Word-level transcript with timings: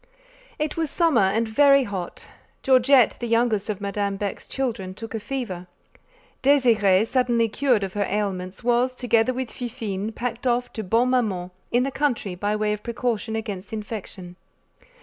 It 0.57 0.75
was 0.77 0.89
summer 0.89 1.21
and 1.21 1.47
very 1.47 1.83
hot. 1.83 2.25
Georgette, 2.63 3.17
the 3.19 3.27
youngest 3.27 3.69
of 3.69 3.79
Madame 3.79 4.15
Beck's 4.15 4.47
children, 4.47 4.95
took 4.95 5.13
a 5.13 5.19
fever. 5.19 5.67
Désirée, 6.41 7.05
suddenly 7.05 7.47
cured 7.47 7.83
of 7.83 7.93
her 7.93 8.07
ailments, 8.09 8.63
was, 8.63 8.95
together 8.95 9.31
with 9.31 9.51
Fifine, 9.51 10.11
packed 10.11 10.47
off 10.47 10.73
to 10.73 10.83
Bonne 10.83 11.11
Maman, 11.11 11.51
in 11.71 11.83
the 11.83 11.91
country, 11.91 12.33
by 12.33 12.55
way 12.55 12.73
of 12.73 12.81
precaution 12.81 13.35
against 13.35 13.71
infection. 13.71 14.37